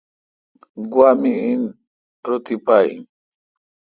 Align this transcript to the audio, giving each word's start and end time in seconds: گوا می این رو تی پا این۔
گوا 0.91 1.09
می 1.21 1.31
این 1.43 1.61
رو 2.27 2.37
تی 2.45 2.55
پا 2.65 2.77
این۔ 2.85 3.01